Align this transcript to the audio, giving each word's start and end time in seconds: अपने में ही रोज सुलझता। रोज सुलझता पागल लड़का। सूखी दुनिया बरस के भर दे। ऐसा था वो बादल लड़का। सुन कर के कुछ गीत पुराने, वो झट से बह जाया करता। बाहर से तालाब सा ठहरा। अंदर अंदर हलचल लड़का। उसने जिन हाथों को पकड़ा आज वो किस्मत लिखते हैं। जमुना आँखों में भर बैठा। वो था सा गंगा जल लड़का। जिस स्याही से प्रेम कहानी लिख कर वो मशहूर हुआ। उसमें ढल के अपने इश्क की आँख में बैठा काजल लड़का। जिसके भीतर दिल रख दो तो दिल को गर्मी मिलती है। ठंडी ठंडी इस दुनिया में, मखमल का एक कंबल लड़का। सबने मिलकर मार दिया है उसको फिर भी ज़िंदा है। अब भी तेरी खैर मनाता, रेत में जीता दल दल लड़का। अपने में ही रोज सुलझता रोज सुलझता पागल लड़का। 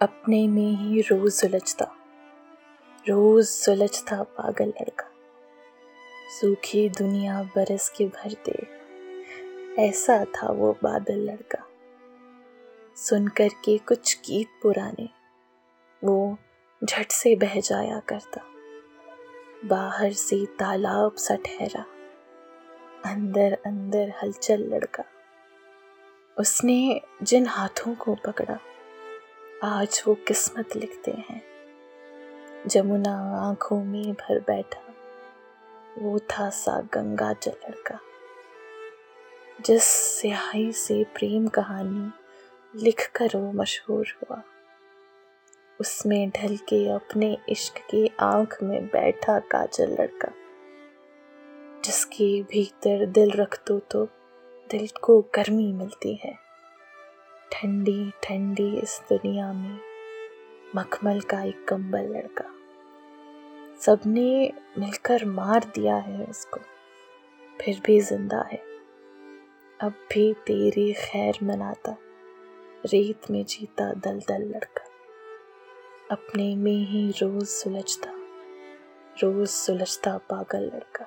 अपने 0.00 0.48
में 0.48 0.70
ही 0.70 1.00
रोज 1.00 1.32
सुलझता। 1.32 1.96
रोज 3.08 3.44
सुलझता 3.44 4.22
पागल 4.22 4.64
लड़का। 4.64 5.10
सूखी 6.40 6.88
दुनिया 6.88 7.42
बरस 7.42 7.88
के 7.88 8.04
भर 8.04 8.36
दे। 8.48 8.80
ऐसा 9.82 10.24
था 10.24 10.48
वो 10.52 10.78
बादल 10.82 11.16
लड़का। 11.16 11.68
सुन 12.96 13.28
कर 13.28 13.48
के 13.48 13.78
कुछ 13.78 14.20
गीत 14.20 14.46
पुराने, 14.62 15.08
वो 16.04 16.38
झट 16.84 17.10
से 17.10 17.36
बह 17.36 17.60
जाया 17.60 18.00
करता। 18.00 18.40
बाहर 19.64 20.12
से 20.12 20.46
तालाब 20.46 21.14
सा 21.14 21.36
ठहरा। 21.36 21.84
अंदर 23.04 23.58
अंदर 23.66 24.12
हलचल 24.22 24.58
लड़का। 24.58 25.04
उसने 26.38 27.00
जिन 27.22 27.46
हाथों 27.46 27.94
को 27.94 28.14
पकड़ा 28.14 28.58
आज 29.64 30.02
वो 30.06 30.14
किस्मत 30.14 30.76
लिखते 30.76 31.10
हैं। 31.10 31.42
जमुना 32.66 33.40
आँखों 33.48 33.84
में 33.84 34.12
भर 34.12 34.40
बैठा। 34.40 34.94
वो 35.98 36.18
था 36.18 36.50
सा 36.50 36.80
गंगा 36.80 37.32
जल 37.32 37.50
लड़का। 37.50 38.00
जिस 39.66 39.82
स्याही 39.82 40.72
से 40.72 41.04
प्रेम 41.04 41.48
कहानी 41.48 42.10
लिख 42.82 43.10
कर 43.14 43.28
वो 43.34 43.52
मशहूर 43.52 44.18
हुआ। 44.22 44.42
उसमें 45.80 46.30
ढल 46.30 46.56
के 46.56 46.90
अपने 46.90 47.38
इश्क 47.48 47.78
की 47.78 48.10
आँख 48.20 48.62
में 48.62 48.86
बैठा 48.86 49.38
काजल 49.38 49.90
लड़का। 49.90 50.32
जिसके 51.84 52.42
भीतर 52.42 53.06
दिल 53.06 53.30
रख 53.30 53.62
दो 53.66 53.78
तो 53.78 54.04
दिल 54.70 54.88
को 55.02 55.20
गर्मी 55.20 55.72
मिलती 55.72 56.14
है। 56.14 56.47
ठंडी 57.52 58.10
ठंडी 58.22 58.68
इस 58.76 59.00
दुनिया 59.08 59.52
में, 59.52 59.78
मखमल 60.76 61.20
का 61.20 61.42
एक 61.42 61.64
कंबल 61.68 62.08
लड़का। 62.08 62.44
सबने 63.80 64.52
मिलकर 64.78 65.24
मार 65.24 65.64
दिया 65.74 65.96
है 65.96 66.24
उसको 66.24 66.60
फिर 67.58 67.80
भी 67.86 68.00
ज़िंदा 68.00 68.40
है। 68.42 68.62
अब 69.80 69.94
भी 70.12 70.32
तेरी 70.46 70.92
खैर 70.92 71.38
मनाता, 71.42 71.96
रेत 72.84 73.30
में 73.30 73.44
जीता 73.44 73.92
दल 73.94 74.18
दल 74.18 74.42
लड़का। 74.48 74.84
अपने 76.10 76.54
में 76.56 76.84
ही 76.86 77.08
रोज 77.10 77.46
सुलझता 77.46 78.12
रोज 79.16 79.48
सुलझता 79.48 80.16
पागल 80.30 80.62
लड़का। 80.64 80.97